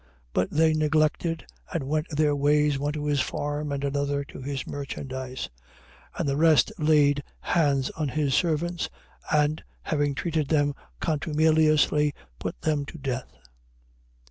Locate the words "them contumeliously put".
10.47-12.59